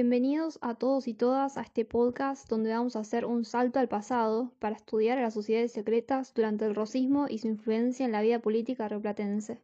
Bienvenidos 0.00 0.60
a 0.62 0.76
todos 0.76 1.08
y 1.08 1.14
todas 1.14 1.58
a 1.58 1.62
este 1.62 1.84
podcast 1.84 2.48
donde 2.48 2.70
vamos 2.70 2.94
a 2.94 3.00
hacer 3.00 3.24
un 3.24 3.44
salto 3.44 3.80
al 3.80 3.88
pasado 3.88 4.52
para 4.60 4.76
estudiar 4.76 5.18
a 5.18 5.22
las 5.22 5.34
sociedades 5.34 5.72
secretas 5.72 6.32
durante 6.34 6.64
el 6.66 6.76
rosismo 6.76 7.26
y 7.28 7.38
su 7.38 7.48
influencia 7.48 8.06
en 8.06 8.12
la 8.12 8.22
vida 8.22 8.38
política 8.38 8.86
replatense. 8.86 9.60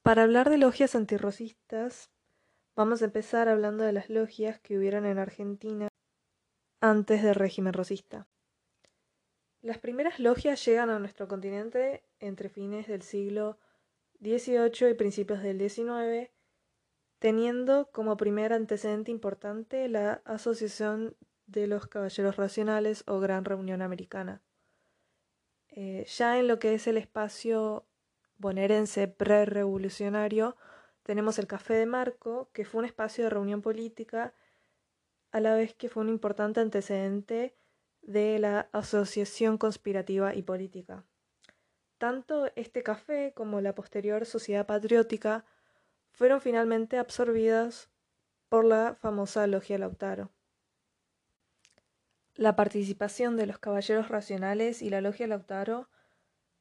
Para 0.00 0.22
hablar 0.22 0.48
de 0.48 0.56
logias 0.56 0.94
antirrosistas, 0.94 2.08
vamos 2.74 3.02
a 3.02 3.04
empezar 3.04 3.50
hablando 3.50 3.84
de 3.84 3.92
las 3.92 4.08
logias 4.08 4.58
que 4.58 4.78
hubieron 4.78 5.04
en 5.04 5.18
Argentina 5.18 5.88
antes 6.80 7.22
del 7.22 7.34
régimen 7.34 7.74
rosista. 7.74 8.26
Las 9.60 9.76
primeras 9.76 10.18
logias 10.18 10.64
llegan 10.64 10.88
a 10.88 10.98
nuestro 10.98 11.28
continente 11.28 12.04
entre 12.20 12.48
fines 12.48 12.86
del 12.86 13.02
siglo 13.02 13.58
XVIII 14.20 14.90
y 14.90 14.94
principios 14.94 15.42
del 15.42 15.58
XIX, 15.58 16.30
teniendo 17.18 17.90
como 17.92 18.16
primer 18.16 18.52
antecedente 18.52 19.10
importante 19.10 19.88
la 19.88 20.22
Asociación 20.24 21.16
de 21.46 21.66
los 21.66 21.86
Caballeros 21.86 22.36
Racionales 22.36 23.04
o 23.06 23.20
Gran 23.20 23.44
Reunión 23.44 23.82
Americana. 23.82 24.42
Eh, 25.68 26.06
ya 26.08 26.38
en 26.38 26.48
lo 26.48 26.58
que 26.58 26.74
es 26.74 26.86
el 26.86 26.96
espacio 26.96 27.86
bonaerense 28.38 29.08
pre-revolucionario, 29.08 30.56
tenemos 31.02 31.38
el 31.38 31.46
Café 31.46 31.74
de 31.74 31.86
Marco, 31.86 32.50
que 32.52 32.64
fue 32.64 32.80
un 32.80 32.84
espacio 32.84 33.24
de 33.24 33.30
reunión 33.30 33.62
política, 33.62 34.34
a 35.30 35.40
la 35.40 35.54
vez 35.54 35.74
que 35.74 35.88
fue 35.88 36.02
un 36.02 36.08
importante 36.08 36.60
antecedente 36.60 37.54
de 38.02 38.38
la 38.38 38.68
asociación 38.72 39.58
conspirativa 39.58 40.34
y 40.34 40.42
política. 40.42 41.04
Tanto 41.98 42.50
este 42.56 42.82
café 42.82 43.32
como 43.34 43.60
la 43.60 43.74
posterior 43.74 44.26
Sociedad 44.26 44.66
Patriótica 44.66 45.44
fueron 46.10 46.40
finalmente 46.40 46.98
absorbidas 46.98 47.90
por 48.48 48.64
la 48.64 48.94
famosa 48.94 49.46
Logia 49.46 49.78
Lautaro. 49.78 50.30
La 52.34 52.54
participación 52.54 53.36
de 53.36 53.46
los 53.46 53.58
Caballeros 53.58 54.08
Racionales 54.08 54.82
y 54.82 54.90
la 54.90 55.00
Logia 55.00 55.26
Lautaro 55.26 55.88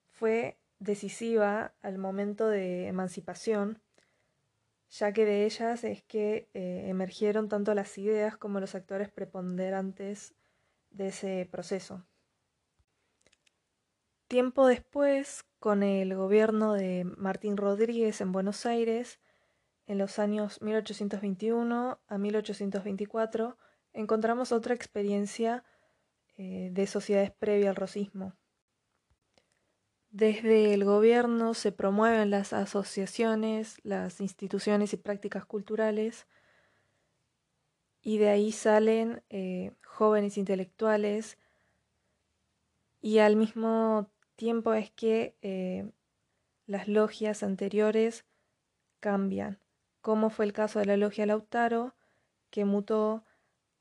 fue 0.08 0.58
decisiva 0.80 1.74
al 1.82 1.98
momento 1.98 2.48
de 2.48 2.88
emancipación, 2.88 3.82
ya 4.90 5.12
que 5.12 5.26
de 5.26 5.46
ellas 5.46 5.84
es 5.84 6.02
que 6.04 6.50
eh, 6.54 6.86
emergieron 6.88 7.50
tanto 7.50 7.74
las 7.74 7.98
ideas 7.98 8.38
como 8.38 8.62
los 8.62 8.74
actores 8.74 9.10
preponderantes 9.10 10.34
de 10.92 11.08
ese 11.08 11.48
proceso. 11.52 12.06
Tiempo 14.28 14.66
después, 14.66 15.46
con 15.60 15.84
el 15.84 16.16
gobierno 16.16 16.74
de 16.74 17.06
Martín 17.16 17.58
Rodríguez 17.58 18.22
en 18.22 18.32
Buenos 18.32 18.66
Aires, 18.66 19.20
en 19.86 20.00
los 20.00 20.18
años 20.18 20.64
1821 20.64 22.00
a 22.08 22.18
1824, 22.18 23.56
encontramos 23.94 24.52
otra 24.52 24.74
experiencia 24.74 25.64
eh, 26.38 26.70
de 26.72 26.88
sociedades 26.88 27.30
previa 27.30 27.70
al 27.70 27.76
rosismo. 27.76 28.34
Desde 30.10 30.74
el 30.74 30.86
gobierno 30.86 31.54
se 31.54 31.72
promueven 31.72 32.32
las 32.32 32.52
asociaciones, 32.52 33.78
las 33.84 34.22
instituciones 34.22 34.92
y 34.94 34.98
prácticas 34.98 35.46
culturales, 35.46 36.26
y 38.02 38.18
de 38.18 38.30
ahí 38.30 38.52
salen 38.52 39.22
eh, 39.30 39.72
jóvenes 39.84 40.40
intelectuales, 40.40 41.38
y 43.02 43.20
al 43.20 43.36
mismo 43.36 44.10
tiempo 44.36 44.74
es 44.74 44.92
que 44.92 45.38
eh, 45.42 45.92
las 46.66 46.88
logias 46.88 47.44
anteriores 47.44 48.26
cambian, 49.00 49.60
como 50.02 50.30
fue 50.30 50.46
el 50.46 50.54
caso 50.54 50.80
de 50.80 50.86
la 50.86 50.98
logia 50.98 51.26
Lautaro, 51.26 51.96
que 52.50 52.66
mutó 52.66 53.24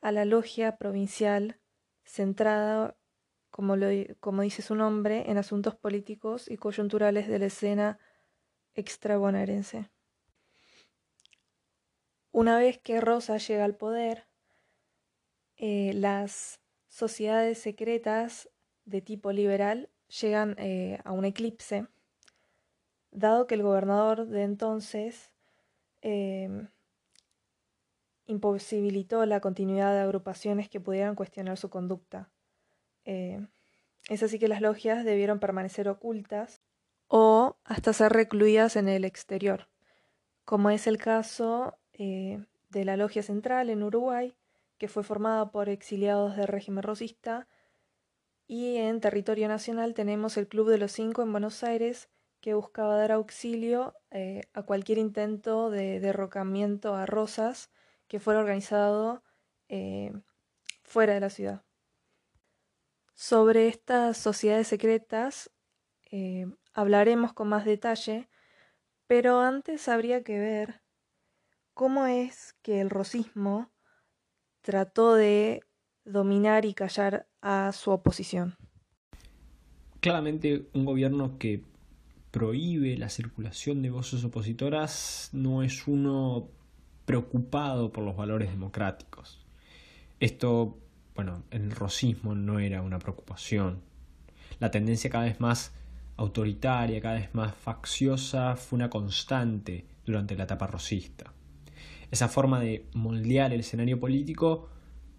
a 0.00 0.12
la 0.12 0.25
logia 0.25 0.76
provincial 0.76 1.59
centrada 2.04 2.97
como, 3.50 3.76
dice 4.43 4.62
su 4.62 4.75
nombre, 4.75 5.31
en 5.31 5.38
asuntos 5.38 5.76
políticos 5.76 6.50
y 6.50 6.56
coyunturales 6.56 7.28
de 7.28 7.38
la 7.38 7.47
escena 7.47 7.98
extrabonaerense. 8.75 9.91
Una 12.32 12.59
vez 12.59 12.78
que 12.78 13.00
Rosa 13.00 13.37
llega 13.37 13.64
al 13.64 13.76
poder, 13.76 14.26
eh, 15.56 15.93
las 15.94 16.60
sociedades 16.88 17.59
secretas 17.59 18.50
de 18.87 19.00
tipo 19.03 19.31
liberal 19.31 19.88
llegan 20.20 20.56
eh, 20.58 20.98
a 21.04 21.12
un 21.12 21.25
eclipse, 21.25 21.86
dado 23.10 23.47
que 23.47 23.54
el 23.54 23.62
gobernador 23.62 24.26
de 24.26 24.42
entonces 24.42 25.32
em, 26.02 26.69
imposibilitó 28.26 29.25
la 29.26 29.41
continuidad 29.41 29.92
de 29.92 30.00
agrupaciones 30.00 30.69
que 30.69 30.80
pudieran 30.80 31.14
cuestionar 31.14 31.56
su 31.56 31.70
conducta. 31.70 32.30
Eh, 33.04 33.47
es 34.08 34.22
así 34.22 34.38
que 34.38 34.48
las 34.48 34.60
logias 34.60 35.04
debieron 35.04 35.38
permanecer 35.38 35.88
ocultas 35.88 36.60
o 37.08 37.56
hasta 37.64 37.92
ser 37.92 38.12
recluidas 38.12 38.76
en 38.76 38.88
el 38.88 39.04
exterior, 39.04 39.69
como 40.44 40.70
es 40.70 40.86
el 40.86 40.98
caso 40.98 41.78
eh, 41.92 42.44
de 42.70 42.84
la 42.84 42.96
Logia 42.96 43.22
Central 43.22 43.70
en 43.70 43.82
Uruguay, 43.82 44.34
que 44.78 44.88
fue 44.88 45.04
formada 45.04 45.50
por 45.50 45.69
exiliados 45.69 46.36
del 46.36 46.48
régimen 46.48 46.82
rosista, 46.82 47.46
y 48.47 48.77
en 48.77 49.00
territorio 49.00 49.49
nacional 49.49 49.94
tenemos 49.94 50.37
el 50.37 50.49
Club 50.49 50.69
de 50.69 50.78
los 50.78 50.93
Cinco 50.93 51.22
en 51.22 51.32
Buenos 51.32 51.65
Aires, 51.65 52.09
que 52.41 52.55
buscaba 52.55 52.97
dar 52.97 53.12
auxilio 53.12 53.94
eh, 54.10 54.43
a 54.53 54.62
cualquier 54.62 54.99
intento 54.99 55.71
de 55.71 56.00
derrocamiento 56.00 56.94
a 56.94 57.06
Rosas 57.06 57.71
que 58.06 58.21
fuera 58.21 58.41
organizado 58.41 59.22
fuera 60.84 61.15
de 61.15 61.21
la 61.21 61.31
ciudad. 61.31 61.65
Sobre 63.15 63.69
estas 63.69 64.19
sociedades 64.19 64.69
secretas 64.69 65.50
eh, 66.11 66.47
hablaremos 66.72 67.32
con 67.32 67.49
más 67.49 67.65
detalle, 67.65 68.28
pero 69.06 69.41
antes 69.41 69.88
habría 69.88 70.22
que 70.22 70.38
ver 70.38 70.82
cómo 71.72 72.06
es 72.06 72.55
que 72.62 72.81
el 72.81 72.91
rosismo 72.91 73.72
trató 74.62 75.15
de 75.15 75.62
dominar 76.04 76.65
y 76.65 76.75
callar 76.75 77.26
a 77.41 77.72
su 77.72 77.91
oposición. 77.91 78.56
Claramente 80.00 80.69
un 80.75 80.84
gobierno 80.84 81.38
que 81.38 81.62
prohíbe 82.31 82.97
la 82.97 83.09
circulación 83.09 83.81
de 83.82 83.91
voces 83.91 84.25
opositoras 84.25 85.31
no 85.32 85.62
es 85.62 85.87
uno 85.87 86.48
preocupado 87.04 87.93
por 87.93 88.04
los 88.04 88.16
valores 88.16 88.50
democráticos. 88.50 89.41
Esto 90.20 90.78
bueno, 91.14 91.44
el 91.50 91.70
rosismo 91.70 92.34
no 92.34 92.59
era 92.59 92.82
una 92.82 92.98
preocupación. 92.98 93.81
La 94.59 94.70
tendencia 94.70 95.10
cada 95.10 95.25
vez 95.25 95.41
más 95.41 95.72
autoritaria, 96.16 97.00
cada 97.00 97.14
vez 97.14 97.34
más 97.34 97.54
facciosa, 97.54 98.56
fue 98.56 98.76
una 98.76 98.91
constante 98.91 99.87
durante 100.04 100.37
la 100.37 100.44
etapa 100.44 100.66
rosista. 100.66 101.32
Esa 102.10 102.28
forma 102.28 102.60
de 102.60 102.87
moldear 102.94 103.53
el 103.53 103.60
escenario 103.60 103.98
político 103.98 104.69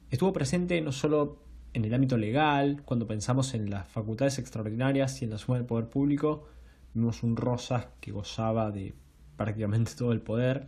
estuvo 0.10 0.34
presente 0.34 0.80
no 0.82 0.92
solo 0.92 1.40
en 1.74 1.86
el 1.86 1.94
ámbito 1.94 2.18
legal, 2.18 2.84
cuando 2.86 3.08
pensamos 3.08 3.54
en 3.54 3.70
las 3.70 3.88
facultades 3.88 4.40
extraordinarias 4.40 5.22
y 5.22 5.26
en 5.26 5.32
la 5.32 5.38
suma 5.38 5.58
del 5.58 5.66
poder 5.66 5.90
público, 5.90 6.48
vimos 6.94 7.24
un 7.24 7.36
Rosas 7.36 7.88
que 8.00 8.12
gozaba 8.12 8.72
de 8.72 8.94
prácticamente 9.36 9.92
todo 9.96 10.14
el 10.14 10.22
poder, 10.22 10.68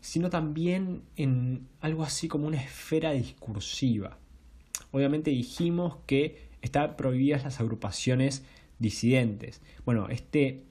sino 0.00 0.30
también 0.30 1.02
en 1.16 1.66
algo 1.80 2.04
así 2.04 2.28
como 2.28 2.46
una 2.46 2.58
esfera 2.58 3.10
discursiva 3.12 4.18
obviamente 4.90 5.30
dijimos 5.30 5.96
que 6.06 6.48
estaban 6.62 6.96
prohibidas 6.96 7.44
las 7.44 7.60
agrupaciones 7.60 8.44
disidentes. 8.78 9.60
Bueno, 9.84 10.08
este 10.08 10.64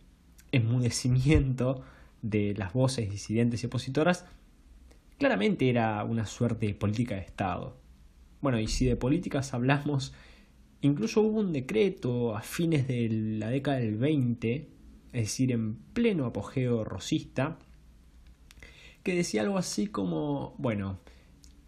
enmudecimiento 0.52 1.84
de 2.22 2.56
las 2.58 2.74
voces 2.74 3.10
disidentes 3.10 3.64
y 3.64 3.68
opositoras 3.68 4.26
claramente 5.18 5.70
era 5.70 6.04
una 6.04 6.26
suerte 6.26 6.68
de 6.68 6.74
política 6.74 7.16
de 7.16 7.22
Estado. 7.22 7.78
Bueno, 8.42 8.60
y 8.60 8.68
si 8.68 8.86
de 8.86 8.96
políticas 8.96 9.54
hablamos, 9.54 10.14
incluso 10.82 11.22
hubo 11.22 11.40
un 11.40 11.54
decreto 11.54 12.36
a 12.36 12.42
fines 12.42 12.88
de 12.88 13.10
la 13.10 13.50
década 13.50 13.78
del 13.78 13.98
20, 13.98 14.70
es 15.14 15.22
decir, 15.22 15.52
en 15.52 15.76
pleno 15.76 16.26
apogeo 16.26 16.84
rosista, 16.84 17.58
que 19.04 19.16
decía 19.16 19.42
algo 19.42 19.58
así 19.58 19.88
como, 19.88 20.54
bueno, 20.58 21.00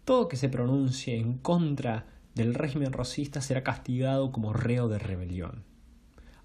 todo 0.04 0.28
que 0.28 0.36
se 0.36 0.48
pronuncie 0.48 1.16
en 1.16 1.38
contra 1.38 2.06
del 2.34 2.54
régimen 2.54 2.92
rosista 2.92 3.40
será 3.40 3.62
castigado 3.62 4.32
como 4.32 4.52
reo 4.52 4.88
de 4.88 4.98
rebelión. 4.98 5.64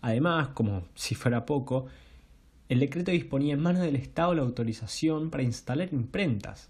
Además, 0.02 0.50
como 0.50 0.88
si 0.96 1.16
fuera 1.16 1.46
poco, 1.46 1.88
el 2.70 2.80
decreto 2.80 3.12
disponía 3.12 3.54
en 3.54 3.60
manos 3.60 3.82
del 3.82 3.96
Estado 3.96 4.34
la 4.34 4.42
autorización 4.42 5.30
para 5.30 5.44
instalar 5.44 5.94
imprentas. 5.94 6.70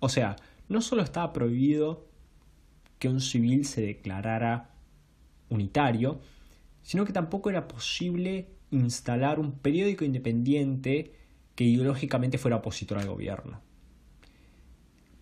O 0.00 0.08
sea, 0.08 0.36
no 0.68 0.80
solo 0.80 1.02
estaba 1.02 1.32
prohibido 1.32 2.06
que 2.98 3.08
un 3.08 3.20
civil 3.20 3.64
se 3.64 3.82
declarara 3.82 4.70
unitario, 5.48 6.20
sino 6.82 7.04
que 7.04 7.12
tampoco 7.12 7.50
era 7.50 7.68
posible 7.68 8.48
instalar 8.70 9.38
un 9.38 9.52
periódico 9.52 10.04
independiente 10.04 11.12
que 11.54 11.64
ideológicamente 11.64 12.38
fuera 12.38 12.56
opositor 12.56 12.98
al 12.98 13.08
gobierno. 13.08 13.60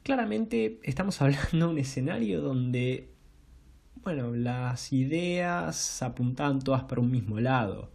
Claramente 0.03 0.81
estamos 0.83 1.21
hablando 1.23 1.67
de 1.67 1.73
un 1.73 1.79
escenario 1.79 2.41
donde, 2.41 3.11
bueno, 4.03 4.35
las 4.35 4.93
ideas 4.93 6.03
apuntaban 6.03 6.61
todas 6.61 6.85
para 6.85 7.01
un 7.01 7.11
mismo 7.11 7.39
lado. 7.41 7.91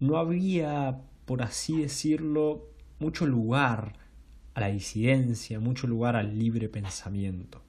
No 0.00 0.16
había, 0.16 1.02
por 1.24 1.42
así 1.42 1.80
decirlo, 1.80 2.68
mucho 2.98 3.26
lugar 3.26 3.94
a 4.54 4.60
la 4.60 4.68
disidencia, 4.68 5.60
mucho 5.60 5.86
lugar 5.86 6.16
al 6.16 6.38
libre 6.38 6.68
pensamiento. 6.68 7.62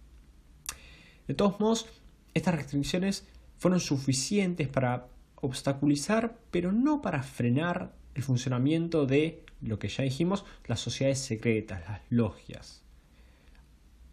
De 1.28 1.34
todos 1.34 1.60
modos, 1.60 1.88
estas 2.34 2.56
restricciones 2.56 3.28
fueron 3.58 3.80
suficientes 3.80 4.68
para 4.68 5.08
obstaculizar, 5.36 6.38
pero 6.52 6.72
no 6.72 7.02
para 7.02 7.24
frenar 7.24 7.94
el 8.14 8.24
funcionamiento 8.24 9.06
de 9.06 9.44
lo 9.62 9.80
que 9.80 9.88
ya 9.88 10.04
dijimos, 10.04 10.46
las 10.68 10.80
sociedades 10.80 11.20
secretas, 11.20 11.82
las 11.88 12.02
logias. 12.10 12.82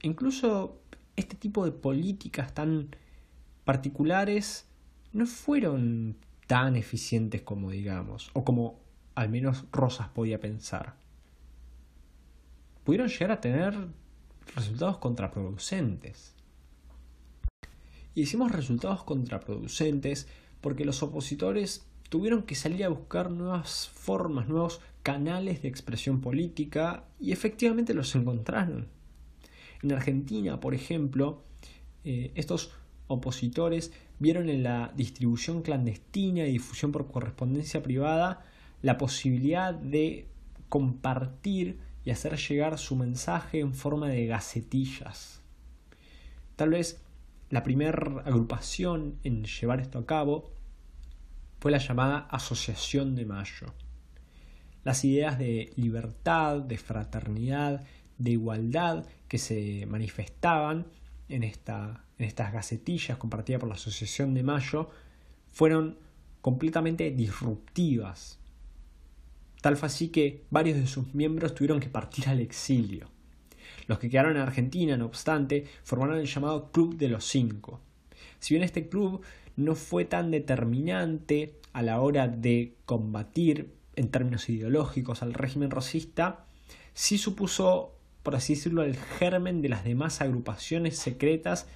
Incluso 0.02 0.80
este 1.16 1.36
tipo 1.36 1.64
de 1.64 1.72
políticas 1.72 2.54
tan 2.54 2.94
particulares 3.64 4.66
no 5.12 5.26
fueron 5.26 6.16
tan 6.46 6.76
eficientes 6.76 7.42
como 7.42 7.70
digamos, 7.70 8.30
o 8.32 8.44
como 8.44 8.80
al 9.14 9.28
menos 9.28 9.64
Rosas 9.72 10.08
podía 10.08 10.40
pensar. 10.40 10.94
Pudieron 12.84 13.08
llegar 13.08 13.30
a 13.30 13.40
tener 13.40 13.74
resultados 14.56 14.98
contraproducentes. 14.98 16.31
Y 18.14 18.22
decimos 18.22 18.52
resultados 18.52 19.04
contraproducentes 19.04 20.28
porque 20.60 20.84
los 20.84 21.02
opositores 21.02 21.86
tuvieron 22.08 22.42
que 22.42 22.54
salir 22.54 22.84
a 22.84 22.88
buscar 22.88 23.30
nuevas 23.30 23.88
formas, 23.88 24.48
nuevos 24.48 24.80
canales 25.02 25.62
de 25.62 25.68
expresión 25.68 26.20
política 26.20 27.04
y 27.18 27.32
efectivamente 27.32 27.94
los 27.94 28.14
encontraron. 28.14 28.88
En 29.82 29.92
Argentina, 29.92 30.60
por 30.60 30.74
ejemplo, 30.74 31.42
eh, 32.04 32.30
estos 32.34 32.72
opositores 33.06 33.92
vieron 34.18 34.48
en 34.48 34.62
la 34.62 34.92
distribución 34.96 35.62
clandestina 35.62 36.46
y 36.46 36.52
difusión 36.52 36.92
por 36.92 37.10
correspondencia 37.10 37.82
privada 37.82 38.44
la 38.82 38.98
posibilidad 38.98 39.74
de 39.74 40.26
compartir 40.68 41.78
y 42.04 42.10
hacer 42.10 42.36
llegar 42.36 42.78
su 42.78 42.96
mensaje 42.96 43.60
en 43.60 43.74
forma 43.74 44.08
de 44.08 44.26
gacetillas. 44.26 45.40
Tal 46.56 46.70
vez 46.70 47.00
la 47.52 47.62
primera 47.62 48.22
agrupación 48.24 49.18
en 49.24 49.44
llevar 49.44 49.78
esto 49.78 49.98
a 49.98 50.06
cabo 50.06 50.54
fue 51.60 51.70
la 51.70 51.76
llamada 51.76 52.26
Asociación 52.30 53.14
de 53.14 53.26
Mayo. 53.26 53.66
Las 54.84 55.04
ideas 55.04 55.38
de 55.38 55.70
libertad, 55.76 56.62
de 56.62 56.78
fraternidad, 56.78 57.84
de 58.16 58.30
igualdad 58.30 59.06
que 59.28 59.36
se 59.36 59.84
manifestaban 59.84 60.86
en, 61.28 61.42
esta, 61.42 62.06
en 62.16 62.24
estas 62.24 62.54
gacetillas 62.54 63.18
compartidas 63.18 63.60
por 63.60 63.68
la 63.68 63.74
Asociación 63.74 64.32
de 64.32 64.42
Mayo 64.42 64.88
fueron 65.50 65.98
completamente 66.40 67.10
disruptivas. 67.10 68.40
Tal 69.60 69.76
fue 69.76 69.88
así 69.88 70.08
que 70.08 70.46
varios 70.48 70.78
de 70.78 70.86
sus 70.86 71.12
miembros 71.12 71.54
tuvieron 71.54 71.80
que 71.80 71.90
partir 71.90 72.30
al 72.30 72.40
exilio. 72.40 73.11
Los 73.92 73.98
que 73.98 74.08
quedaron 74.08 74.36
en 74.36 74.42
Argentina, 74.42 74.96
no 74.96 75.04
obstante, 75.04 75.66
formaron 75.84 76.16
el 76.16 76.24
llamado 76.24 76.72
Club 76.72 76.96
de 76.96 77.10
los 77.10 77.26
Cinco. 77.26 77.78
Si 78.38 78.54
bien 78.54 78.64
este 78.64 78.88
club 78.88 79.20
no 79.54 79.74
fue 79.74 80.06
tan 80.06 80.30
determinante 80.30 81.60
a 81.74 81.82
la 81.82 82.00
hora 82.00 82.26
de 82.26 82.74
combatir 82.86 83.74
en 83.94 84.08
términos 84.08 84.48
ideológicos 84.48 85.22
al 85.22 85.34
régimen 85.34 85.70
rosista, 85.70 86.46
sí 86.94 87.18
supuso, 87.18 87.94
por 88.22 88.34
así 88.34 88.54
decirlo, 88.54 88.82
el 88.82 88.96
germen 88.96 89.60
de 89.60 89.68
las 89.68 89.84
demás 89.84 90.22
agrupaciones 90.22 90.96
secretas 90.96 91.66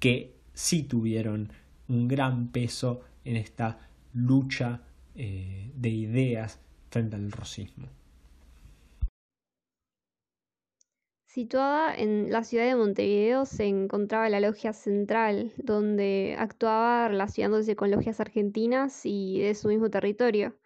que 0.00 0.36
sí 0.52 0.82
tuvieron 0.82 1.50
un 1.88 2.08
gran 2.08 2.48
peso 2.48 3.00
en 3.24 3.36
esta 3.36 3.88
lucha 4.12 4.82
eh, 5.14 5.70
de 5.74 5.88
ideas 5.88 6.60
frente 6.90 7.16
al 7.16 7.32
rosismo. 7.32 7.88
Situada 11.28 11.94
en 11.94 12.32
la 12.32 12.42
ciudad 12.42 12.64
de 12.64 12.74
Montevideo 12.74 13.44
se 13.44 13.66
encontraba 13.66 14.30
la 14.30 14.40
logia 14.40 14.72
central, 14.72 15.52
donde 15.58 16.34
actuaba 16.38 17.06
relacionándose 17.06 17.76
con 17.76 17.90
logias 17.90 18.18
argentinas 18.18 19.04
y 19.04 19.38
de 19.42 19.54
su 19.54 19.68
mismo 19.68 19.90
territorio, 19.90 20.56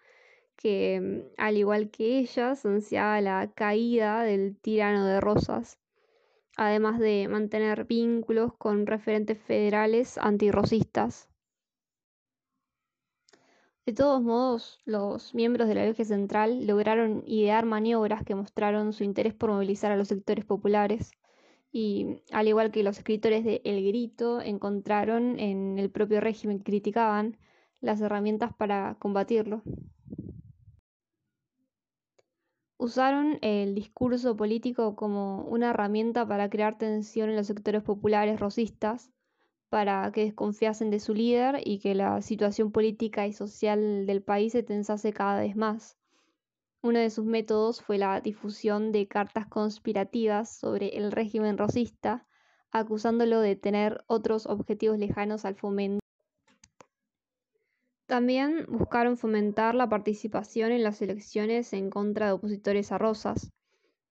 que 0.55 1.01
mm, 1.01 1.35
al 1.37 1.57
igual 1.57 1.91
que 1.91 2.19
ellas 2.21 2.65
ansiaba 2.65 3.21
la 3.21 3.51
caída 3.53 4.23
del 4.23 4.57
tirano 4.57 5.05
de 5.05 5.21
Rosas, 5.21 5.81
además 6.57 7.01
de 7.01 7.27
mantener 7.29 7.85
vínculos 7.85 8.55
con 8.57 8.87
referentes 8.87 9.39
federales 9.43 10.17
antirrosistas. 10.17 11.29
De 13.85 13.93
todos 13.93 14.23
modos, 14.23 14.79
los 14.85 15.35
miembros 15.35 15.67
de 15.67 15.75
la 15.75 15.85
Logia 15.87 16.05
Central 16.05 16.69
lograron 16.69 17.25
idear 17.27 17.67
maniobras 17.67 18.23
que 18.25 18.37
mostraron 18.37 18.93
su 18.93 19.03
interés 19.03 19.35
por 19.35 19.51
movilizar 19.51 19.91
a 19.91 19.97
los 19.97 20.07
sectores 20.07 20.45
populares 20.45 21.11
y, 21.73 22.23
al 22.31 22.47
igual 22.47 22.71
que 22.71 22.85
los 22.85 22.99
escritores 22.99 23.45
de 23.45 23.61
El 23.65 23.85
Grito, 23.85 24.41
encontraron 24.41 25.41
en 25.41 25.81
el 25.81 25.91
propio 25.91 26.21
régimen 26.21 26.59
que 26.59 26.65
criticaban 26.65 27.39
las 27.81 28.01
herramientas 28.01 28.55
para 28.55 28.97
combatirlo. 29.01 29.63
Usaron 32.77 33.39
el 33.43 33.75
discurso 33.75 34.37
político 34.37 34.95
como 34.95 35.43
una 35.45 35.71
herramienta 35.71 36.27
para 36.27 36.51
crear 36.51 36.79
tensión 36.79 37.31
en 37.31 37.37
los 37.37 37.49
sectores 37.49 37.83
populares 37.83 38.39
rosistas 38.39 39.12
para 39.73 40.13
que 40.13 40.27
desconfiasen 40.27 40.91
de 40.91 41.01
su 41.01 41.15
líder 41.15 41.63
y 41.65 41.79
que 41.79 41.95
la 41.95 42.21
situación 42.21 42.73
política 42.73 43.27
y 43.27 43.33
social 43.33 44.05
del 44.05 44.23
país 44.23 44.53
se 44.53 44.63
tensase 44.63 45.15
cada 45.15 45.41
vez 45.41 45.57
más. 45.57 45.97
Uno 46.83 46.99
de 46.99 47.09
sus 47.09 47.25
métodos 47.25 47.81
fue 47.81 47.97
la 47.97 48.21
difusión 48.21 48.93
de 48.93 49.09
cartas 49.09 49.47
conspirativas 49.47 50.55
sobre 50.59 50.99
el 50.99 51.11
régimen 51.11 51.57
rosista, 51.57 52.27
acusándolo 52.71 53.41
de 53.41 53.57
tener 53.57 54.05
otros 54.09 54.45
objetivos 54.45 54.99
lejanos 54.99 55.47
al 55.47 55.55
fomento. 55.55 56.05
También 58.05 58.67
buscaron 58.69 59.17
fomentar 59.17 59.75
la 59.75 59.89
participación 59.89 60.71
en 60.73 60.83
las 60.83 61.01
elecciones 61.01 61.73
en 61.73 61.89
contra 61.89 62.27
de 62.27 62.33
opositores 62.33 62.93
a 62.93 62.99
Rosas, 62.99 63.51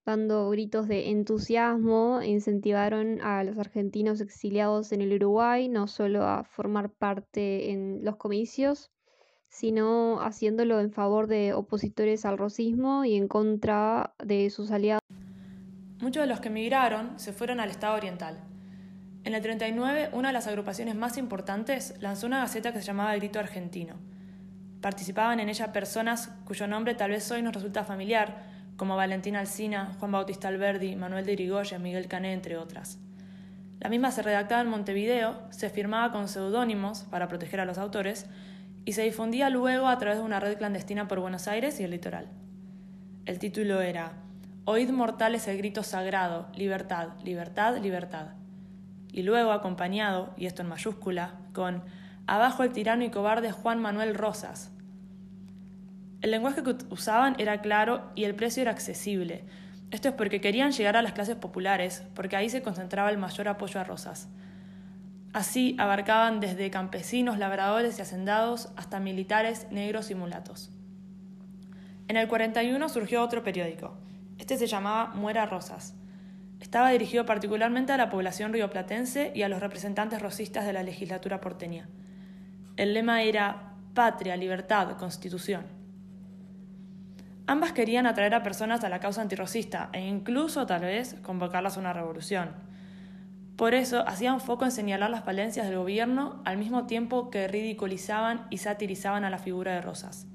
dando 0.06 0.50
gritos 0.50 0.88
de 0.88 1.10
entusiasmo, 1.10 2.22
incentivaron 2.24 3.22
a 3.22 3.44
los 3.44 3.58
argentinos 3.58 4.22
exiliados 4.22 4.92
en 4.92 5.02
el 5.02 5.14
Uruguay 5.14 5.70
no 5.70 5.88
solo 5.88 6.26
a 6.26 6.44
formar 6.44 6.90
parte 6.90 7.72
en 7.72 8.04
los 8.04 8.16
comicios, 8.16 8.92
sino 9.48 10.22
haciéndolo 10.22 10.80
en 10.80 10.92
favor 10.92 11.28
de 11.28 11.54
opositores 11.54 12.26
al 12.26 12.38
racismo 12.38 13.06
y 13.06 13.16
en 13.16 13.28
contra 13.28 14.16
de 14.24 14.50
sus 14.50 14.72
aliados. 14.72 15.02
Muchos 16.00 16.24
de 16.24 16.28
los 16.28 16.40
que 16.40 16.48
emigraron 16.48 17.20
se 17.20 17.34
fueron 17.34 17.60
al 17.60 17.70
Estado 17.70 17.96
Oriental. 17.96 18.40
En 19.24 19.36
el 19.36 19.42
39, 19.42 20.10
una 20.14 20.30
de 20.30 20.34
las 20.34 20.48
agrupaciones 20.48 20.96
más 20.96 21.18
importantes 21.18 21.94
lanzó 22.00 22.26
una 22.26 22.40
gaceta 22.40 22.74
que 22.74 22.80
se 22.80 22.86
llamaba 22.88 23.16
Grito 23.16 23.38
Argentino. 23.38 23.96
Participaban 24.82 25.40
en 25.40 25.50
ella 25.50 25.72
personas 25.72 26.30
cuyo 26.44 26.66
nombre 26.66 26.96
tal 26.96 27.12
vez 27.12 27.30
hoy 27.30 27.44
nos 27.44 27.54
resulta 27.54 27.84
familiar, 27.84 28.51
como 28.82 28.96
Valentín 28.96 29.36
Alsina, 29.36 29.96
Juan 30.00 30.12
Bautista 30.12 30.48
Alberdi, 30.48 30.96
Manuel 30.96 31.24
de 31.24 31.34
Irigoyen, 31.34 31.84
Miguel 31.84 32.08
Cané, 32.08 32.34
entre 32.34 32.58
otras. 32.58 32.98
La 33.80 33.92
misma 33.92 34.10
se 34.10 34.24
redactaba 34.24 34.62
en 34.62 34.70
Montevideo, 34.70 35.40
se 35.52 35.70
firmaba 35.70 36.12
con 36.12 36.28
seudónimos 36.28 37.04
para 37.04 37.28
proteger 37.28 37.60
a 37.60 37.66
los 37.66 37.78
autores 37.78 38.26
y 38.84 38.94
se 38.94 39.04
difundía 39.04 39.52
luego 39.52 39.88
a 39.88 40.00
través 40.00 40.18
de 40.18 40.26
una 40.26 40.40
red 40.40 40.58
clandestina 40.58 41.08
por 41.08 41.20
Buenos 41.20 41.48
Aires 41.48 41.80
y 41.80 41.84
el 41.84 41.92
litoral. 41.92 42.30
El 43.28 43.38
título 43.38 43.82
era 43.82 44.14
Oíd 44.66 44.90
mortales 44.90 45.48
el 45.48 45.60
grito 45.60 45.84
sagrado, 45.84 46.48
libertad, 46.56 47.10
libertad, 47.24 47.78
libertad. 47.78 48.30
Y 49.12 49.22
luego 49.22 49.52
acompañado, 49.52 50.34
y 50.38 50.48
esto 50.48 50.64
en 50.64 50.70
mayúscula, 50.70 51.36
con 51.54 51.84
Abajo 52.26 52.64
el 52.64 52.72
tirano 52.72 53.04
y 53.04 53.12
cobarde 53.12 53.52
Juan 53.52 53.80
Manuel 53.80 54.16
Rosas, 54.16 54.72
el 56.22 56.32
lenguaje 56.32 56.62
que 56.64 56.76
usaban 56.90 57.36
era 57.40 57.62
claro 57.62 58.12
y 58.16 58.26
el 58.26 58.36
precio 58.36 58.62
era 58.62 58.72
accesible. 58.72 59.44
Esto 59.90 60.10
es 60.10 60.14
porque 60.14 60.40
querían 60.40 60.72
llegar 60.72 60.96
a 60.96 61.02
las 61.02 61.14
clases 61.14 61.36
populares, 61.36 62.04
porque 62.14 62.36
ahí 62.36 62.50
se 62.50 62.62
concentraba 62.62 63.10
el 63.10 63.18
mayor 63.18 63.48
apoyo 63.48 63.80
a 63.80 63.84
Rosas. 63.84 64.30
Así 65.34 65.76
abarcaban 65.80 66.40
desde 66.40 66.70
campesinos, 66.70 67.40
labradores 67.40 67.98
y 67.98 68.02
hacendados 68.02 68.70
hasta 68.76 69.00
militares, 69.00 69.68
negros 69.72 70.12
y 70.12 70.16
mulatos. 70.16 70.72
En 72.08 72.18
el 72.18 72.28
41 72.28 72.90
surgió 72.90 73.24
otro 73.24 73.44
periódico. 73.44 73.98
Este 74.38 74.58
se 74.58 74.68
llamaba 74.68 75.14
Muera 75.16 75.46
Rosas. 75.46 75.96
Estaba 76.60 76.92
dirigido 76.92 77.26
particularmente 77.26 77.94
a 77.94 77.98
la 77.98 78.10
población 78.10 78.54
rioplatense 78.54 79.32
y 79.34 79.42
a 79.42 79.50
los 79.50 79.62
representantes 79.62 80.22
rosistas 80.22 80.66
de 80.66 80.74
la 80.74 80.84
legislatura 80.84 81.42
porteña. 81.42 81.90
El 82.78 82.94
lema 82.94 83.24
era 83.24 83.74
patria, 83.94 84.36
libertad, 84.36 84.98
constitución. 84.98 85.81
Ambas 87.48 87.74
querían 87.74 88.06
atraer 88.06 88.34
a 88.34 88.44
personas 88.44 88.84
a 88.84 88.90
la 88.90 89.00
causa 89.00 89.22
antirrocista 89.22 89.90
e 89.94 90.02
incluso 90.02 90.66
tal 90.66 90.82
vez 90.82 91.16
convocarlas 91.22 91.78
a 91.78 91.80
una 91.80 91.94
revolución. 91.94 92.50
Por 93.56 93.74
eso 93.74 94.08
hacían 94.08 94.42
foco 94.42 94.66
en 94.66 94.72
señalar 94.72 95.10
las 95.10 95.24
falencias 95.24 95.68
del 95.68 95.78
gobierno 95.78 96.42
al 96.46 96.58
mismo 96.58 96.88
tiempo 96.88 97.30
que 97.30 97.48
ridiculizaban 97.48 98.48
y 98.50 98.58
satirizaban 98.58 99.24
a 99.24 99.30
la 99.30 99.38
figura 99.38 99.74
de 99.74 99.82
Rosas. 99.82 100.26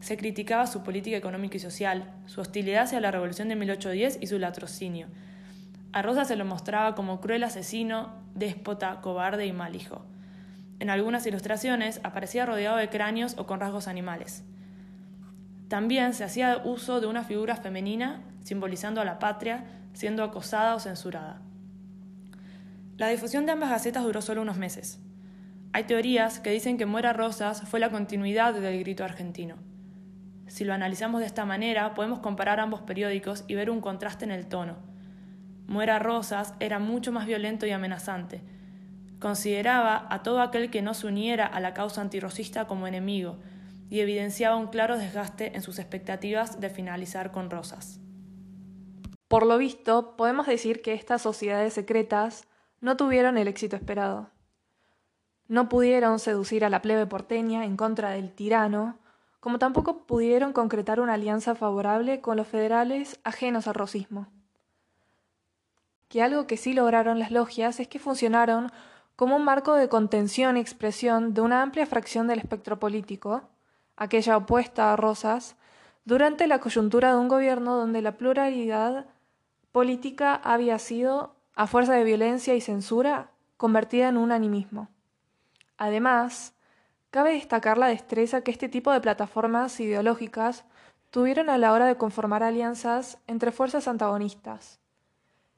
Se 0.00 0.16
criticaba 0.16 0.66
su 0.66 0.82
política 0.82 1.16
económica 1.16 1.56
y 1.56 1.60
social, 1.60 2.12
su 2.26 2.40
hostilidad 2.40 2.82
hacia 2.82 3.00
la 3.00 3.10
revolución 3.10 3.48
de 3.48 3.56
1810 3.56 4.18
y 4.20 4.26
su 4.26 4.38
latrocinio. 4.38 5.08
A 5.92 6.02
Rosas 6.02 6.28
se 6.28 6.36
lo 6.36 6.44
mostraba 6.44 6.94
como 6.94 7.20
cruel 7.20 7.42
asesino, 7.42 8.12
déspota, 8.34 9.00
cobarde 9.00 9.46
y 9.46 9.52
mal 9.52 9.74
hijo. 9.74 10.04
En 10.78 10.90
algunas 10.90 11.26
ilustraciones 11.26 12.00
aparecía 12.02 12.44
rodeado 12.44 12.76
de 12.76 12.90
cráneos 12.90 13.34
o 13.38 13.46
con 13.46 13.60
rasgos 13.60 13.88
animales. 13.88 14.44
También 15.68 16.12
se 16.14 16.24
hacía 16.24 16.60
uso 16.64 17.00
de 17.00 17.06
una 17.06 17.24
figura 17.24 17.56
femenina 17.56 18.22
simbolizando 18.42 19.00
a 19.00 19.04
la 19.04 19.18
patria, 19.18 19.64
siendo 19.94 20.22
acosada 20.22 20.74
o 20.74 20.80
censurada. 20.80 21.40
La 22.96 23.08
difusión 23.08 23.46
de 23.46 23.52
ambas 23.52 23.70
gacetas 23.70 24.04
duró 24.04 24.20
solo 24.22 24.42
unos 24.42 24.58
meses. 24.58 25.00
Hay 25.72 25.84
teorías 25.84 26.38
que 26.38 26.50
dicen 26.50 26.78
que 26.78 26.86
Muera 26.86 27.12
Rosas 27.12 27.62
fue 27.62 27.80
la 27.80 27.90
continuidad 27.90 28.54
del 28.54 28.78
grito 28.80 29.02
argentino. 29.04 29.56
Si 30.46 30.64
lo 30.64 30.74
analizamos 30.74 31.20
de 31.20 31.26
esta 31.26 31.44
manera, 31.44 31.94
podemos 31.94 32.20
comparar 32.20 32.60
ambos 32.60 32.82
periódicos 32.82 33.44
y 33.48 33.54
ver 33.54 33.70
un 33.70 33.80
contraste 33.80 34.24
en 34.24 34.30
el 34.30 34.46
tono. 34.46 34.76
Muera 35.66 35.98
Rosas 35.98 36.54
era 36.60 36.78
mucho 36.78 37.10
más 37.10 37.26
violento 37.26 37.66
y 37.66 37.70
amenazante. 37.70 38.42
Consideraba 39.18 40.06
a 40.10 40.22
todo 40.22 40.42
aquel 40.42 40.70
que 40.70 40.82
no 40.82 40.92
se 40.92 41.06
uniera 41.06 41.46
a 41.46 41.58
la 41.58 41.72
causa 41.72 42.02
antirrosista 42.02 42.66
como 42.66 42.86
enemigo 42.86 43.38
y 43.94 44.00
evidenciaba 44.00 44.56
un 44.56 44.66
claro 44.66 44.98
desgaste 44.98 45.54
en 45.54 45.62
sus 45.62 45.78
expectativas 45.78 46.58
de 46.58 46.68
finalizar 46.68 47.30
con 47.30 47.48
Rosas. 47.48 48.00
Por 49.28 49.46
lo 49.46 49.56
visto, 49.56 50.16
podemos 50.16 50.48
decir 50.48 50.82
que 50.82 50.94
estas 50.94 51.22
sociedades 51.22 51.74
secretas 51.74 52.48
no 52.80 52.96
tuvieron 52.96 53.38
el 53.38 53.46
éxito 53.46 53.76
esperado. 53.76 54.30
No 55.46 55.68
pudieron 55.68 56.18
seducir 56.18 56.64
a 56.64 56.70
la 56.70 56.82
plebe 56.82 57.06
porteña 57.06 57.64
en 57.64 57.76
contra 57.76 58.10
del 58.10 58.32
tirano, 58.32 58.98
como 59.38 59.60
tampoco 59.60 60.04
pudieron 60.06 60.52
concretar 60.52 60.98
una 60.98 61.14
alianza 61.14 61.54
favorable 61.54 62.20
con 62.20 62.36
los 62.36 62.48
federales 62.48 63.20
ajenos 63.22 63.68
al 63.68 63.74
rosismo. 63.74 64.26
Que 66.08 66.20
algo 66.20 66.48
que 66.48 66.56
sí 66.56 66.72
lograron 66.72 67.20
las 67.20 67.30
logias 67.30 67.78
es 67.78 67.86
que 67.86 68.00
funcionaron 68.00 68.72
como 69.14 69.36
un 69.36 69.44
marco 69.44 69.74
de 69.74 69.88
contención 69.88 70.56
y 70.56 70.60
expresión 70.60 71.32
de 71.32 71.42
una 71.42 71.62
amplia 71.62 71.86
fracción 71.86 72.26
del 72.26 72.40
espectro 72.40 72.80
político, 72.80 73.53
aquella 73.96 74.36
opuesta 74.36 74.92
a 74.92 74.96
Rosas, 74.96 75.56
durante 76.04 76.46
la 76.46 76.60
coyuntura 76.60 77.12
de 77.12 77.18
un 77.18 77.28
gobierno 77.28 77.76
donde 77.76 78.02
la 78.02 78.16
pluralidad 78.16 79.06
política 79.72 80.34
había 80.34 80.78
sido 80.78 81.36
a 81.54 81.66
fuerza 81.66 81.94
de 81.94 82.04
violencia 82.04 82.54
y 82.54 82.60
censura, 82.60 83.30
convertida 83.56 84.08
en 84.08 84.16
un 84.16 84.32
animismo. 84.32 84.88
Además, 85.78 86.54
cabe 87.10 87.32
destacar 87.32 87.78
la 87.78 87.86
destreza 87.86 88.42
que 88.42 88.50
este 88.50 88.68
tipo 88.68 88.92
de 88.92 89.00
plataformas 89.00 89.78
ideológicas 89.80 90.64
tuvieron 91.10 91.48
a 91.48 91.58
la 91.58 91.72
hora 91.72 91.86
de 91.86 91.96
conformar 91.96 92.42
alianzas 92.42 93.18
entre 93.26 93.52
fuerzas 93.52 93.86
antagonistas, 93.86 94.80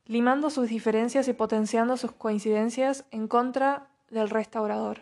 limando 0.05 0.51
sus 0.51 0.69
diferencias 0.69 1.29
y 1.29 1.33
potenciando 1.33 1.97
sus 1.97 2.13
coincidencias 2.13 3.07
en 3.11 3.27
contra 3.27 3.89
del 4.11 4.31
restaurador. 4.31 5.01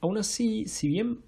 Aún 0.00 0.18
así, 0.18 0.66
si 0.66 0.88
bien 0.88 1.24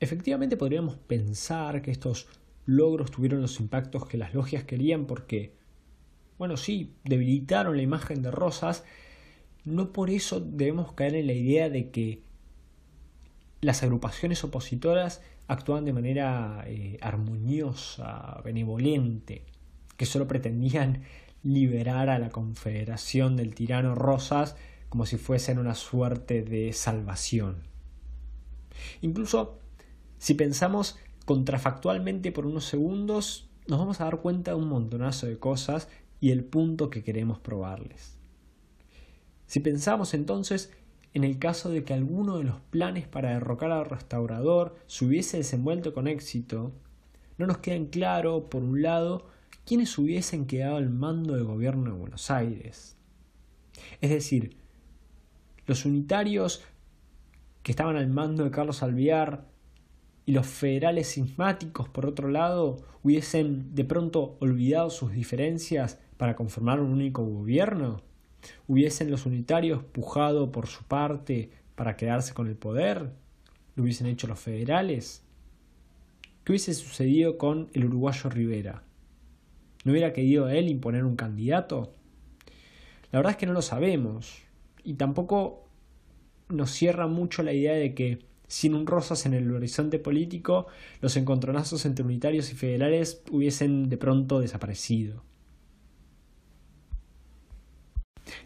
efectivamente 0.00 0.56
podríamos 0.56 0.96
pensar 0.96 1.82
que 1.82 1.90
estos 1.90 2.28
logros 2.66 3.10
tuvieron 3.10 3.40
los 3.40 3.60
impactos 3.60 4.06
que 4.06 4.18
las 4.18 4.34
logias 4.34 4.64
querían 4.64 5.06
porque 5.06 5.58
bueno, 6.38 6.56
sí, 6.56 6.94
debilitaron 7.04 7.76
la 7.76 7.82
imagen 7.82 8.22
de 8.22 8.30
Rosas, 8.30 8.84
no 9.64 9.92
por 9.92 10.08
eso 10.08 10.40
debemos 10.40 10.92
caer 10.92 11.16
en 11.16 11.26
la 11.26 11.32
idea 11.32 11.68
de 11.68 11.90
que 11.90 12.22
las 13.60 13.82
agrupaciones 13.82 14.44
opositoras 14.44 15.20
actúan 15.48 15.84
de 15.84 15.92
manera 15.92 16.62
eh, 16.66 16.96
armoniosa, 17.00 18.40
benevolente, 18.44 19.44
que 19.96 20.06
solo 20.06 20.28
pretendían 20.28 21.02
liberar 21.42 22.08
a 22.08 22.20
la 22.20 22.30
confederación 22.30 23.36
del 23.36 23.54
tirano 23.54 23.96
Rosas 23.96 24.54
como 24.88 25.06
si 25.06 25.16
fuesen 25.16 25.58
una 25.58 25.74
suerte 25.74 26.42
de 26.42 26.72
salvación. 26.72 27.64
Incluso 29.00 29.58
si 30.18 30.34
pensamos 30.34 30.98
contrafactualmente 31.24 32.32
por 32.32 32.46
unos 32.46 32.64
segundos, 32.64 33.48
nos 33.66 33.78
vamos 33.78 34.00
a 34.00 34.04
dar 34.04 34.20
cuenta 34.20 34.52
de 34.52 34.56
un 34.56 34.68
montonazo 34.68 35.26
de 35.26 35.38
cosas 35.38 35.88
y 36.20 36.30
el 36.30 36.44
punto 36.44 36.90
que 36.90 37.02
queremos 37.02 37.38
probarles. 37.38 38.16
Si 39.46 39.60
pensamos 39.60 40.14
entonces 40.14 40.72
en 41.14 41.24
el 41.24 41.38
caso 41.38 41.70
de 41.70 41.84
que 41.84 41.94
alguno 41.94 42.38
de 42.38 42.44
los 42.44 42.60
planes 42.60 43.06
para 43.06 43.30
derrocar 43.30 43.72
al 43.72 43.86
restaurador 43.86 44.76
se 44.86 45.04
hubiese 45.04 45.38
desenvuelto 45.38 45.94
con 45.94 46.06
éxito, 46.06 46.72
no 47.38 47.46
nos 47.46 47.58
queda 47.58 47.78
claro, 47.90 48.48
por 48.50 48.62
un 48.62 48.82
lado, 48.82 49.26
quiénes 49.64 49.96
hubiesen 49.98 50.46
quedado 50.46 50.76
al 50.76 50.90
mando 50.90 51.34
del 51.34 51.44
gobierno 51.44 51.92
de 51.92 51.98
Buenos 51.98 52.30
Aires. 52.30 52.96
Es 54.00 54.10
decir, 54.10 54.56
los 55.66 55.84
unitarios 55.84 56.62
que 57.62 57.72
estaban 57.72 57.96
al 57.96 58.08
mando 58.08 58.44
de 58.44 58.50
Carlos 58.50 58.82
Alvear 58.82 59.46
y 60.28 60.32
los 60.32 60.46
federales 60.46 61.08
sismáticos, 61.08 61.88
por 61.88 62.04
otro 62.04 62.28
lado, 62.28 62.84
hubiesen 63.02 63.74
de 63.74 63.82
pronto 63.82 64.36
olvidado 64.40 64.90
sus 64.90 65.10
diferencias 65.10 65.98
para 66.18 66.36
conformar 66.36 66.80
un 66.80 66.92
único 66.92 67.24
gobierno? 67.24 68.02
¿Hubiesen 68.66 69.10
los 69.10 69.24
unitarios 69.24 69.82
pujado 69.82 70.52
por 70.52 70.66
su 70.66 70.84
parte 70.84 71.50
para 71.74 71.96
quedarse 71.96 72.34
con 72.34 72.46
el 72.46 72.56
poder? 72.56 73.10
¿Lo 73.74 73.82
hubiesen 73.82 74.06
hecho 74.06 74.26
los 74.26 74.38
federales? 74.38 75.24
¿Qué 76.44 76.52
hubiese 76.52 76.74
sucedido 76.74 77.38
con 77.38 77.70
el 77.72 77.86
uruguayo 77.86 78.28
Rivera? 78.28 78.82
¿No 79.86 79.92
hubiera 79.92 80.12
querido 80.12 80.50
él 80.50 80.68
imponer 80.68 81.06
un 81.06 81.16
candidato? 81.16 81.94
La 83.12 83.20
verdad 83.20 83.30
es 83.30 83.38
que 83.38 83.46
no 83.46 83.54
lo 83.54 83.62
sabemos 83.62 84.42
y 84.84 84.92
tampoco 84.92 85.70
nos 86.50 86.70
cierra 86.70 87.06
mucho 87.06 87.42
la 87.42 87.54
idea 87.54 87.72
de 87.72 87.94
que 87.94 88.27
sin 88.48 88.74
un 88.74 88.86
Rosas 88.86 89.26
en 89.26 89.34
el 89.34 89.50
horizonte 89.54 89.98
político, 89.98 90.66
los 91.00 91.16
encontronazos 91.16 91.86
entre 91.86 92.04
unitarios 92.04 92.50
y 92.50 92.56
federales 92.56 93.22
hubiesen 93.30 93.88
de 93.88 93.98
pronto 93.98 94.40
desaparecido. 94.40 95.22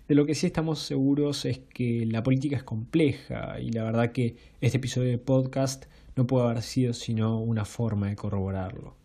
De 0.08 0.14
lo 0.14 0.26
que 0.26 0.34
sí 0.34 0.46
estamos 0.46 0.80
seguros 0.80 1.44
es 1.44 1.58
que 1.58 2.06
la 2.06 2.22
política 2.22 2.56
es 2.56 2.62
compleja 2.62 3.58
y 3.60 3.70
la 3.70 3.84
verdad 3.84 4.12
que 4.12 4.36
este 4.60 4.78
episodio 4.78 5.10
de 5.10 5.18
podcast 5.18 5.86
no 6.16 6.26
puede 6.26 6.44
haber 6.44 6.62
sido 6.62 6.92
sino 6.92 7.40
una 7.40 7.64
forma 7.64 8.08
de 8.08 8.16
corroborarlo. 8.16 8.96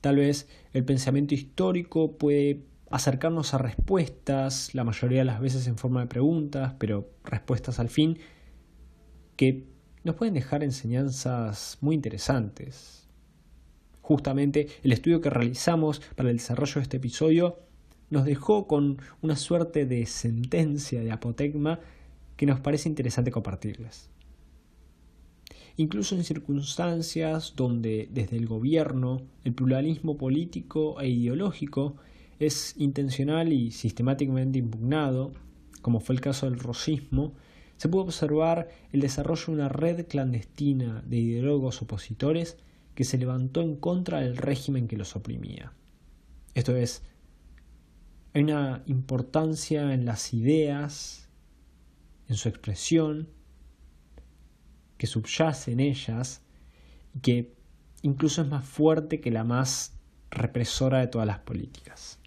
Tal 0.00 0.16
vez 0.16 0.48
el 0.72 0.84
pensamiento 0.84 1.34
histórico 1.34 2.18
puede 2.18 2.64
acercarnos 2.90 3.54
a 3.54 3.58
respuestas, 3.58 4.74
la 4.74 4.84
mayoría 4.84 5.20
de 5.20 5.24
las 5.24 5.40
veces 5.40 5.66
en 5.66 5.78
forma 5.78 6.00
de 6.00 6.06
preguntas, 6.06 6.74
pero 6.78 7.10
respuestas 7.24 7.80
al 7.80 7.88
fin, 7.88 8.18
que 9.36 9.64
nos 10.04 10.16
pueden 10.16 10.34
dejar 10.34 10.62
enseñanzas 10.62 11.78
muy 11.80 11.94
interesantes. 11.94 13.06
Justamente 14.02 14.68
el 14.82 14.92
estudio 14.92 15.20
que 15.20 15.30
realizamos 15.30 16.00
para 16.14 16.30
el 16.30 16.36
desarrollo 16.36 16.76
de 16.76 16.82
este 16.82 16.96
episodio 16.98 17.58
nos 18.08 18.24
dejó 18.24 18.66
con 18.66 18.98
una 19.20 19.36
suerte 19.36 19.84
de 19.84 20.06
sentencia 20.06 21.00
de 21.00 21.10
apotegma 21.10 21.80
que 22.36 22.46
nos 22.46 22.60
parece 22.60 22.88
interesante 22.88 23.30
compartirles. 23.30 24.10
Incluso 25.76 26.14
en 26.14 26.24
circunstancias 26.24 27.54
donde 27.56 28.08
desde 28.10 28.36
el 28.36 28.46
gobierno 28.46 29.22
el 29.44 29.52
pluralismo 29.52 30.16
político 30.16 31.00
e 31.00 31.08
ideológico 31.08 31.96
es 32.38 32.74
intencional 32.78 33.52
y 33.52 33.72
sistemáticamente 33.72 34.58
impugnado, 34.58 35.32
como 35.82 36.00
fue 36.00 36.14
el 36.14 36.20
caso 36.20 36.46
del 36.46 36.58
rosismo, 36.58 37.34
se 37.76 37.88
puede 37.88 38.06
observar 38.06 38.68
el 38.92 39.00
desarrollo 39.00 39.46
de 39.46 39.52
una 39.52 39.68
red 39.68 40.06
clandestina 40.06 41.02
de 41.06 41.16
ideólogos 41.16 41.82
opositores 41.82 42.56
que 42.94 43.04
se 43.04 43.18
levantó 43.18 43.60
en 43.60 43.76
contra 43.76 44.20
del 44.20 44.36
régimen 44.36 44.88
que 44.88 44.96
los 44.96 45.16
oprimía. 45.16 45.72
Esto 46.54 46.74
es, 46.74 47.02
hay 48.32 48.42
una 48.42 48.82
importancia 48.86 49.92
en 49.92 50.06
las 50.06 50.32
ideas, 50.32 51.28
en 52.28 52.36
su 52.36 52.48
expresión, 52.48 53.28
que 54.96 55.06
subyace 55.06 55.72
en 55.72 55.80
ellas 55.80 56.42
y 57.14 57.20
que 57.20 57.54
incluso 58.02 58.42
es 58.42 58.48
más 58.48 58.64
fuerte 58.64 59.20
que 59.20 59.30
la 59.30 59.44
más 59.44 59.94
represora 60.30 61.00
de 61.00 61.08
todas 61.08 61.26
las 61.26 61.40
políticas. 61.40 62.18